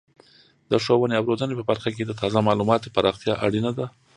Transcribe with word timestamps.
د 0.71 0.73
ښوونې 0.83 1.15
او 1.17 1.27
روزنې 1.29 1.53
په 1.57 1.63
برخه 1.69 1.89
کې 1.95 2.03
د 2.05 2.11
تازه 2.19 2.39
معلوماتو 2.47 2.93
پراختیا 2.95 3.33
اړینه 3.45 3.71
ده. 3.77 3.85